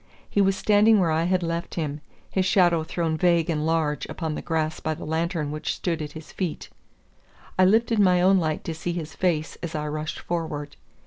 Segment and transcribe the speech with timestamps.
[0.27, 2.01] He was standing where I had left him,
[2.31, 6.13] his shadow thrown vague and large upon the grass by the lantern which stood at
[6.13, 6.69] his feet.
[7.59, 10.75] I lifted my own light to see his face as I rushed forward.